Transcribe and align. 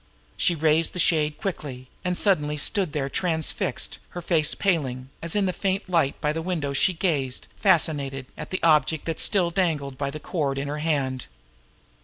She 0.35 0.55
raised 0.55 0.93
the 0.93 0.99
shade 0.99 1.37
quickly 1.37 1.87
and 2.03 2.17
suddenly 2.17 2.57
stood 2.57 2.91
there 2.91 3.05
as 3.05 3.11
though 3.11 3.21
transfixed, 3.21 3.99
her 4.09 4.21
face 4.23 4.55
paling, 4.55 5.09
as 5.21 5.35
in 5.35 5.45
the 5.45 5.53
faint 5.53 5.87
light 5.87 6.19
by 6.19 6.33
the 6.33 6.41
window 6.41 6.73
she 6.73 6.93
gazed, 6.93 7.45
fascinated, 7.55 8.25
at 8.35 8.49
the 8.49 8.63
object 8.63 9.05
that 9.05 9.19
still 9.19 9.51
dangled 9.51 9.99
by 9.99 10.07
a 10.07 10.19
cord 10.19 10.57
from 10.57 10.67
her 10.67 10.79
hand. 10.79 11.27